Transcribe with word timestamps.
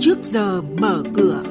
trước 0.00 0.18
giờ 0.22 0.60
mở 0.62 1.02
cửa. 1.16 1.42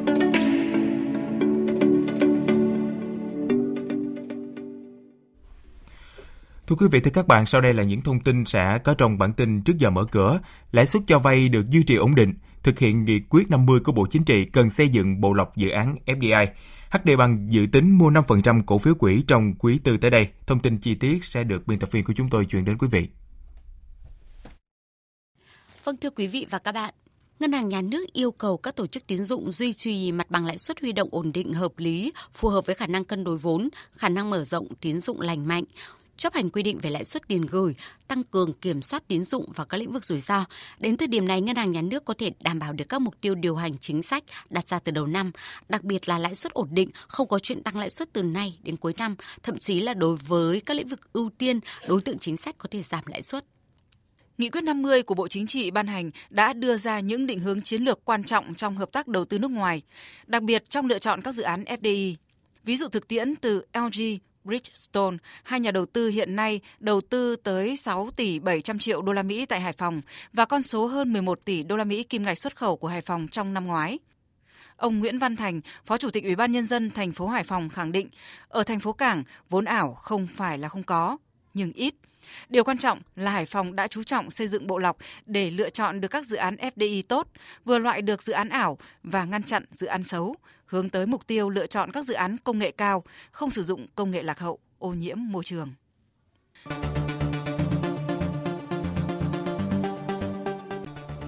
Thưa 6.68 6.75
quý 6.75 6.88
vị, 6.91 7.00
thưa 7.00 7.12
các 7.14 7.27
bạn, 7.27 7.46
sau 7.46 7.62
đây 7.62 7.73
là 7.73 7.84
những 7.84 8.02
thông 8.02 8.20
tin 8.20 8.46
sẽ 8.46 8.80
có 8.84 8.93
trong 8.93 9.18
bản 9.18 9.34
tin 9.34 9.62
trước 9.62 9.77
giờ 9.77 9.89
mở 9.89 10.05
cửa. 10.12 10.39
Lãi 10.71 10.88
suất 10.88 11.04
cho 11.07 11.20
vay 11.20 11.50
được 11.50 11.70
duy 11.70 11.84
trì 11.84 11.96
ổn 11.96 12.16
định, 12.16 12.34
thực 12.64 12.80
hiện 12.80 13.05
nghị 13.05 13.20
quyết 13.30 13.50
50 13.50 13.80
của 13.80 13.91
Bộ 13.91 14.07
Chính 14.09 14.23
trị 14.23 14.46
cần 14.46 14.70
xây 14.70 14.89
dựng 14.89 15.21
bộ 15.21 15.34
lọc 15.34 15.55
dự 15.55 15.70
án 15.70 15.95
FDI. 16.05 16.45
HD 16.89 17.09
Bank 17.18 17.50
dự 17.50 17.66
tính 17.71 17.97
mua 17.97 18.11
5% 18.11 18.61
cổ 18.66 18.77
phiếu 18.77 18.95
quỹ 18.95 19.23
trong 19.27 19.54
quý 19.59 19.79
tư 19.84 19.97
tới 19.97 20.11
đây. 20.11 20.27
Thông 20.47 20.59
tin 20.59 20.77
chi 20.77 20.95
tiết 20.95 21.25
sẽ 21.25 21.43
được 21.43 21.68
biên 21.68 21.79
tập 21.79 21.91
viên 21.91 22.04
của 22.04 22.13
chúng 22.13 22.29
tôi 22.29 22.45
truyền 22.45 22.66
đến 22.66 22.77
quý 22.77 22.88
vị. 22.91 23.07
Vâng 25.84 25.97
thưa 25.97 26.09
quý 26.09 26.27
vị 26.27 26.47
và 26.50 26.60
các 26.60 26.71
bạn, 26.71 26.93
Ngân 27.39 27.52
hàng 27.52 27.70
Nhà 27.70 27.82
nước 27.82 28.14
yêu 28.14 28.32
cầu 28.32 28.57
các 28.57 28.75
tổ 28.75 28.88
chức 28.88 29.07
tín 29.07 29.24
dụng 29.24 29.52
duy 29.52 29.74
trì 29.74 30.11
mặt 30.11 30.32
bằng 30.32 30.46
lãi 30.46 30.57
suất 30.57 30.82
huy 30.82 30.92
động 30.92 31.10
ổn 31.11 31.32
định 31.32 31.54
hợp 31.54 31.71
lý, 31.78 32.11
phù 32.34 32.50
hợp 32.50 32.66
với 32.66 32.75
khả 32.75 32.88
năng 32.88 33.06
cân 33.06 33.23
đối 33.23 33.38
vốn, 33.38 33.70
khả 33.95 34.09
năng 34.09 34.30
mở 34.30 34.44
rộng 34.44 34.67
tín 34.81 35.00
dụng 35.00 35.22
lành 35.22 35.47
mạnh, 35.47 35.64
chấp 36.17 36.33
hành 36.33 36.50
quy 36.50 36.64
định 36.64 36.80
về 36.81 36.89
lãi 36.89 37.03
suất 37.03 37.28
tiền 37.28 37.45
gửi, 37.45 37.75
tăng 38.08 38.23
cường 38.23 38.53
kiểm 38.53 38.81
soát 38.81 39.08
tín 39.08 39.23
dụng 39.23 39.52
và 39.56 39.66
các 39.66 39.78
lĩnh 39.78 39.92
vực 39.92 40.06
rủi 40.06 40.20
ro. 40.20 40.45
Đến 40.80 40.97
thời 40.97 41.08
điểm 41.08 41.28
này, 41.28 41.42
ngân 41.42 41.56
hàng 41.56 41.72
nhà 41.72 41.81
nước 41.81 42.06
có 42.06 42.14
thể 42.17 42.31
đảm 42.44 42.59
bảo 42.59 42.73
được 42.73 42.86
các 42.89 43.02
mục 43.02 43.16
tiêu 43.22 43.36
điều 43.36 43.56
hành 43.56 43.78
chính 43.78 44.03
sách 44.03 44.23
đặt 44.50 44.67
ra 44.67 44.80
từ 44.80 44.92
đầu 44.92 45.08
năm, 45.08 45.31
đặc 45.69 45.83
biệt 45.83 46.09
là 46.09 46.19
lãi 46.19 46.36
suất 46.36 46.53
ổn 46.53 46.67
định, 46.72 46.89
không 47.08 47.28
có 47.28 47.39
chuyện 47.39 47.64
tăng 47.64 47.78
lãi 47.78 47.89
suất 47.89 48.14
từ 48.14 48.22
nay 48.22 48.59
đến 48.64 48.78
cuối 48.78 48.94
năm, 48.97 49.16
thậm 49.44 49.58
chí 49.58 49.80
là 49.80 49.94
đối 49.94 50.16
với 50.16 50.61
các 50.61 50.73
lĩnh 50.78 50.88
vực 50.88 51.14
ưu 51.14 51.30
tiên, 51.38 51.59
đối 51.88 52.02
tượng 52.02 52.17
chính 52.19 52.38
sách 52.38 52.56
có 52.58 52.67
thể 52.72 52.81
giảm 52.81 53.03
lãi 53.08 53.22
suất. 53.22 53.45
Nghị 54.39 54.50
quyết 54.50 54.64
50 54.64 55.03
của 55.03 55.16
Bộ 55.16 55.28
Chính 55.28 55.48
trị 55.48 55.72
ban 55.72 55.88
hành 55.88 56.11
đã 56.30 56.53
đưa 56.53 56.78
ra 56.78 57.00
những 57.00 57.28
định 57.28 57.39
hướng 57.39 57.61
chiến 57.61 57.84
lược 57.84 58.06
quan 58.06 58.23
trọng 58.23 58.55
trong 58.55 58.77
hợp 58.77 58.91
tác 58.91 59.08
đầu 59.08 59.25
tư 59.25 59.39
nước 59.39 59.52
ngoài, 59.52 59.81
đặc 60.27 60.44
biệt 60.44 60.69
trong 60.69 60.86
lựa 60.86 61.00
chọn 61.00 61.22
các 61.22 61.31
dự 61.31 61.44
án 61.44 61.63
FDI. 61.63 62.16
Ví 62.63 62.78
dụ 62.78 62.88
thực 62.88 63.08
tiễn 63.08 63.36
từ 63.36 63.66
LG, 63.73 64.02
Bridgestone, 64.44 65.17
hai 65.44 65.59
nhà 65.59 65.72
đầu 65.72 65.86
tư 65.86 66.09
hiện 66.09 66.36
nay 66.36 66.61
đầu 66.80 67.02
tư 67.02 67.36
tới 67.36 67.78
6 67.78 68.09
tỷ 68.16 68.39
700 68.39 68.80
triệu 68.80 69.02
đô 69.02 69.13
la 69.13 69.23
Mỹ 69.23 69.45
tại 69.45 69.61
Hải 69.61 69.73
Phòng 69.73 70.02
và 70.33 70.45
con 70.45 70.63
số 70.63 70.85
hơn 70.85 71.13
11 71.13 71.45
tỷ 71.45 71.63
đô 71.63 71.78
la 71.78 71.83
Mỹ 71.83 72.03
kim 72.03 72.23
ngạch 72.23 72.38
xuất 72.38 72.56
khẩu 72.56 72.78
của 72.78 72.88
Hải 72.88 73.02
Phòng 73.02 73.28
trong 73.28 73.53
năm 73.53 73.67
ngoái. 73.67 74.00
Ông 74.75 75.00
Nguyễn 75.00 75.19
Văn 75.19 75.35
Thành, 75.35 75.61
Phó 75.85 75.97
Chủ 75.97 76.09
tịch 76.09 76.23
Ủy 76.23 76.35
ban 76.35 76.52
nhân 76.52 76.67
dân 76.67 76.91
thành 76.91 77.11
phố 77.11 77.28
Hải 77.28 77.44
Phòng 77.44 77.69
khẳng 77.69 77.91
định, 77.91 78.09
ở 78.47 78.63
thành 78.63 78.80
phố 78.80 78.94
cảng, 78.94 79.23
vốn 79.50 79.66
ảo 79.66 79.94
không 79.94 80.28
phải 80.35 80.58
là 80.58 80.69
không 80.69 80.83
có, 80.83 81.17
nhưng 81.53 81.72
ít. 81.72 81.95
Điều 82.50 82.64
quan 82.64 82.78
trọng 82.78 83.02
là 83.16 83.31
Hải 83.31 83.45
Phòng 83.45 83.75
đã 83.75 83.88
chú 83.88 84.03
trọng 84.03 84.30
xây 84.30 84.47
dựng 84.47 84.67
bộ 84.67 84.78
lọc 84.78 84.97
để 85.25 85.50
lựa 85.50 85.69
chọn 85.69 86.02
được 86.02 86.08
các 86.08 86.25
dự 86.25 86.38
án 86.38 86.56
FDI 86.56 87.03
tốt, 87.08 87.28
vừa 87.66 87.78
loại 87.78 88.02
được 88.02 88.23
dự 88.23 88.33
án 88.33 88.50
ảo 88.50 88.78
và 89.03 89.25
ngăn 89.25 89.44
chặn 89.44 89.66
dự 89.72 89.88
án 89.88 90.03
xấu, 90.03 90.36
hướng 90.66 90.89
tới 90.89 91.06
mục 91.06 91.28
tiêu 91.28 91.50
lựa 91.50 91.67
chọn 91.67 91.91
các 91.91 92.06
dự 92.06 92.14
án 92.14 92.38
công 92.44 92.59
nghệ 92.59 92.72
cao, 92.72 93.03
không 93.31 93.50
sử 93.50 93.64
dụng 93.64 93.88
công 93.95 94.11
nghệ 94.11 94.23
lạc 94.23 94.39
hậu, 94.39 94.59
ô 94.80 94.94
nhiễm 94.94 95.17
môi 95.19 95.44
trường. 95.44 95.73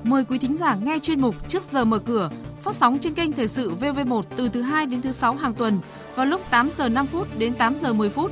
Mời 0.03 0.23
quý 0.25 0.37
thính 0.37 0.55
giả 0.55 0.75
nghe 0.75 0.99
chuyên 0.99 1.21
mục 1.21 1.49
Trước 1.49 1.63
giờ 1.63 1.85
mở 1.85 1.99
cửa 1.99 2.29
phát 2.61 2.75
sóng 2.75 2.99
trên 2.99 3.13
kênh 3.13 3.31
Thời 3.31 3.47
sự 3.47 3.75
VV1 3.75 4.21
từ 4.37 4.49
thứ 4.49 4.61
2 4.61 4.85
đến 4.85 5.01
thứ 5.01 5.11
6 5.11 5.33
hàng 5.33 5.53
tuần 5.53 5.79
vào 6.15 6.25
lúc 6.25 6.41
8 6.49 6.69
giờ 6.77 6.89
5 6.89 7.07
phút 7.07 7.27
đến 7.37 7.53
8 7.53 7.75
giờ 7.75 7.93
10 7.93 8.09
phút. 8.09 8.31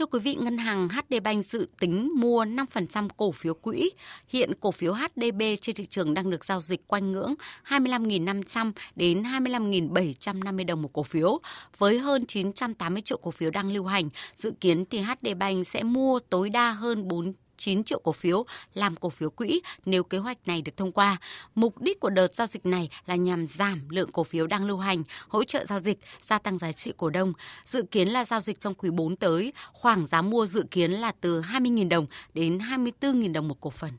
Thưa 0.00 0.06
quý 0.06 0.18
vị, 0.18 0.34
ngân 0.34 0.58
hàng 0.58 0.88
HD 0.88 1.14
Bank 1.24 1.44
dự 1.44 1.68
tính 1.80 2.12
mua 2.16 2.44
5% 2.44 3.08
cổ 3.16 3.32
phiếu 3.32 3.54
quỹ. 3.54 3.90
Hiện 4.28 4.52
cổ 4.60 4.70
phiếu 4.70 4.94
HDB 4.94 5.42
trên 5.60 5.76
thị 5.76 5.84
trường 5.84 6.14
đang 6.14 6.30
được 6.30 6.44
giao 6.44 6.60
dịch 6.60 6.88
quanh 6.88 7.12
ngưỡng 7.12 7.34
25.500 7.68 8.72
đến 8.96 9.22
25.750 9.22 10.66
đồng 10.66 10.82
một 10.82 10.92
cổ 10.92 11.02
phiếu. 11.02 11.38
Với 11.78 11.98
hơn 11.98 12.26
980 12.26 13.02
triệu 13.02 13.18
cổ 13.22 13.30
phiếu 13.30 13.50
đang 13.50 13.72
lưu 13.72 13.84
hành, 13.84 14.08
dự 14.36 14.52
kiến 14.60 14.84
thì 14.90 14.98
HD 14.98 15.28
Bank 15.38 15.66
sẽ 15.66 15.82
mua 15.82 16.18
tối 16.18 16.50
đa 16.50 16.70
hơn 16.70 17.08
4 17.08 17.32
9 17.60 17.84
triệu 17.84 18.00
cổ 18.04 18.12
phiếu 18.12 18.44
làm 18.74 18.96
cổ 18.96 19.10
phiếu 19.10 19.30
quỹ 19.30 19.60
nếu 19.84 20.04
kế 20.04 20.18
hoạch 20.18 20.38
này 20.46 20.62
được 20.62 20.76
thông 20.76 20.92
qua. 20.92 21.16
Mục 21.54 21.80
đích 21.80 22.00
của 22.00 22.10
đợt 22.10 22.34
giao 22.34 22.46
dịch 22.46 22.66
này 22.66 22.88
là 23.06 23.14
nhằm 23.14 23.46
giảm 23.46 23.88
lượng 23.88 24.12
cổ 24.12 24.24
phiếu 24.24 24.46
đang 24.46 24.66
lưu 24.66 24.78
hành, 24.78 25.02
hỗ 25.28 25.44
trợ 25.44 25.64
giao 25.64 25.78
dịch, 25.78 25.98
gia 26.20 26.38
tăng 26.38 26.58
giá 26.58 26.72
trị 26.72 26.92
cổ 26.96 27.10
đông. 27.10 27.32
Dự 27.66 27.82
kiến 27.82 28.08
là 28.08 28.24
giao 28.24 28.40
dịch 28.40 28.60
trong 28.60 28.74
quý 28.74 28.90
4 28.90 29.16
tới, 29.16 29.52
khoảng 29.72 30.06
giá 30.06 30.22
mua 30.22 30.46
dự 30.46 30.64
kiến 30.70 30.92
là 30.92 31.12
từ 31.20 31.40
20.000 31.40 31.88
đồng 31.88 32.06
đến 32.34 32.58
24.000 32.58 33.32
đồng 33.32 33.48
một 33.48 33.60
cổ 33.60 33.70
phần. 33.70 33.90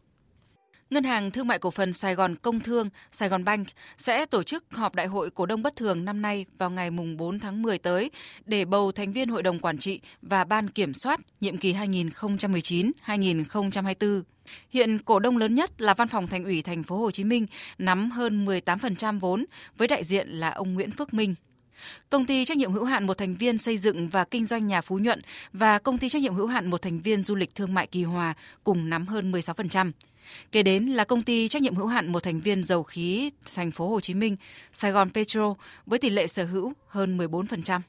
Ngân 0.91 1.03
hàng 1.03 1.31
Thương 1.31 1.47
mại 1.47 1.59
Cổ 1.59 1.71
phần 1.71 1.93
Sài 1.93 2.15
Gòn 2.15 2.35
Công 2.35 2.59
Thương, 2.59 2.89
Sài 3.11 3.29
Gòn 3.29 3.43
Bank 3.43 3.67
sẽ 3.97 4.25
tổ 4.25 4.43
chức 4.43 4.63
họp 4.71 4.95
đại 4.95 5.07
hội 5.07 5.29
cổ 5.29 5.45
đông 5.45 5.61
bất 5.61 5.75
thường 5.75 6.05
năm 6.05 6.21
nay 6.21 6.45
vào 6.57 6.69
ngày 6.69 6.91
mùng 6.91 7.17
4 7.17 7.39
tháng 7.39 7.61
10 7.61 7.77
tới 7.77 8.11
để 8.45 8.65
bầu 8.65 8.91
thành 8.91 9.13
viên 9.13 9.29
hội 9.29 9.43
đồng 9.43 9.59
quản 9.59 9.77
trị 9.77 10.01
và 10.21 10.43
ban 10.43 10.69
kiểm 10.69 10.93
soát 10.93 11.19
nhiệm 11.41 11.57
kỳ 11.57 11.73
2019-2024. 11.73 14.21
Hiện 14.69 14.99
cổ 14.99 15.19
đông 15.19 15.37
lớn 15.37 15.55
nhất 15.55 15.81
là 15.81 15.93
Văn 15.93 16.07
phòng 16.07 16.27
Thành 16.27 16.43
ủy 16.43 16.61
Thành 16.61 16.83
phố 16.83 16.97
Hồ 16.97 17.11
Chí 17.11 17.23
Minh 17.23 17.45
nắm 17.77 18.11
hơn 18.11 18.45
18% 18.45 19.19
vốn 19.19 19.45
với 19.77 19.87
đại 19.87 20.03
diện 20.03 20.29
là 20.29 20.49
ông 20.49 20.73
Nguyễn 20.73 20.91
Phước 20.91 21.13
Minh. 21.13 21.35
Công 22.09 22.25
ty 22.25 22.45
trách 22.45 22.57
nhiệm 22.57 22.71
hữu 22.71 22.83
hạn 22.83 23.07
một 23.07 23.17
thành 23.17 23.35
viên 23.35 23.57
xây 23.57 23.77
dựng 23.77 24.09
và 24.09 24.23
kinh 24.23 24.45
doanh 24.45 24.67
nhà 24.67 24.81
Phú 24.81 24.99
Nhuận 24.99 25.21
và 25.53 25.79
công 25.79 25.97
ty 25.97 26.09
trách 26.09 26.21
nhiệm 26.21 26.35
hữu 26.35 26.47
hạn 26.47 26.69
một 26.69 26.81
thành 26.81 26.99
viên 26.99 27.23
du 27.23 27.35
lịch 27.35 27.55
thương 27.55 27.73
mại 27.73 27.87
Kỳ 27.87 28.03
Hòa 28.03 28.33
cùng 28.63 28.89
nắm 28.89 29.07
hơn 29.07 29.31
16%. 29.31 29.91
Kế 30.51 30.63
đến 30.63 30.85
là 30.85 31.03
công 31.03 31.21
ty 31.21 31.47
trách 31.47 31.61
nhiệm 31.61 31.75
hữu 31.75 31.87
hạn 31.87 32.11
một 32.11 32.23
thành 32.23 32.41
viên 32.41 32.63
dầu 32.63 32.83
khí 32.83 33.31
thành 33.55 33.71
phố 33.71 33.89
Hồ 33.89 33.99
Chí 33.99 34.13
Minh, 34.13 34.35
Sài 34.73 34.91
Gòn 34.91 35.09
Petro 35.09 35.55
với 35.85 35.99
tỷ 35.99 36.09
lệ 36.09 36.27
sở 36.27 36.45
hữu 36.45 36.73
hơn 36.87 37.17
14%. 37.17 37.81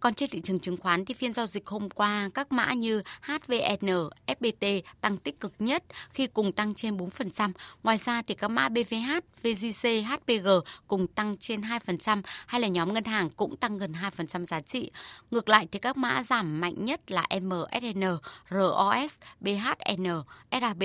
Còn 0.00 0.14
trên 0.14 0.30
thị 0.30 0.40
trường 0.40 0.60
chứng 0.60 0.76
khoán 0.76 1.04
thì 1.04 1.14
phiên 1.14 1.34
giao 1.34 1.46
dịch 1.46 1.66
hôm 1.66 1.90
qua 1.90 2.30
các 2.34 2.52
mã 2.52 2.72
như 2.72 3.02
HVN, 3.22 4.08
FPT 4.26 4.82
tăng 5.00 5.16
tích 5.16 5.40
cực 5.40 5.52
nhất 5.58 5.84
khi 6.10 6.26
cùng 6.26 6.52
tăng 6.52 6.74
trên 6.74 6.96
4%. 6.96 7.52
Ngoài 7.82 7.96
ra 7.96 8.22
thì 8.22 8.34
các 8.34 8.48
mã 8.48 8.68
BVH, 8.68 9.10
VGC, 9.42 9.88
HPG 10.06 10.48
cùng 10.88 11.06
tăng 11.06 11.36
trên 11.36 11.60
2% 11.60 12.22
hay 12.46 12.60
là 12.60 12.68
nhóm 12.68 12.94
ngân 12.94 13.04
hàng 13.04 13.30
cũng 13.30 13.56
tăng 13.56 13.78
gần 13.78 13.92
2% 14.16 14.44
giá 14.44 14.60
trị. 14.60 14.90
Ngược 15.30 15.48
lại 15.48 15.68
thì 15.72 15.78
các 15.78 15.96
mã 15.96 16.22
giảm 16.22 16.60
mạnh 16.60 16.84
nhất 16.84 17.10
là 17.10 17.26
MSN, 17.40 18.02
ROS, 18.50 19.14
BHN, 19.40 20.06
SAB. 20.50 20.82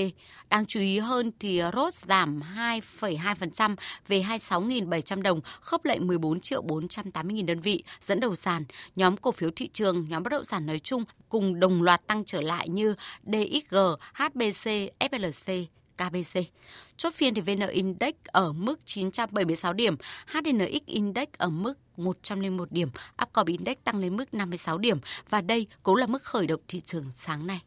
Đáng 0.50 0.66
chú 0.66 0.80
ý 0.80 1.00
hơn 1.00 1.32
thì 1.40 1.62
ROS 1.76 2.06
giảm 2.06 2.42
2,2% 2.56 3.76
về 4.08 4.26
26.700 4.30 5.22
đồng, 5.22 5.42
khớp 5.62 5.86
lệnh 5.86 6.08
14 6.08 6.40
triệu 6.40 6.62
480 6.62 7.34
nghìn 7.34 7.46
đơn 7.46 7.60
vị, 7.60 7.84
dẫn 8.02 8.20
đầu 8.20 8.36
sàn. 8.36 8.66
Nhóm 9.06 9.18
cổ 9.18 9.32
phiếu 9.32 9.50
thị 9.56 9.70
trường, 9.74 10.10
nhóm 10.10 10.24
bất 10.24 10.30
động 10.30 10.46
sản 10.46 10.66
nói 10.66 10.80
chung 10.80 11.04
cùng 11.30 11.60
đồng 11.60 11.82
loạt 11.82 12.08
tăng 12.08 12.26
trở 12.26 12.42
lại 12.42 12.70
như 12.70 12.96
DXG, 13.24 13.76
HBC, 14.14 14.70
FLC, 15.00 15.66
KBC. 15.98 16.40
Chốt 16.98 17.14
phiên 17.14 17.34
thì 17.34 17.42
VN 17.42 17.68
Index 17.70 18.14
ở 18.26 18.54
mức 18.54 18.86
976 18.86 19.74
điểm, 19.74 19.96
HNX 20.28 20.86
Index 20.86 21.28
ở 21.38 21.50
mức 21.50 21.74
101 21.98 22.72
điểm, 22.72 22.90
Upcom 23.24 23.48
Index 23.48 23.78
tăng 23.84 24.00
lên 24.00 24.18
mức 24.18 24.34
56 24.34 24.78
điểm 24.78 24.98
và 25.30 25.42
đây 25.42 25.68
cũng 25.84 25.96
là 25.96 26.08
mức 26.08 26.24
khởi 26.24 26.48
động 26.48 26.62
thị 26.68 26.80
trường 26.80 27.06
sáng 27.16 27.48
nay. 27.48 27.62